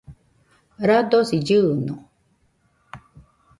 radosi 0.87 1.37
llɨɨno 1.45 1.95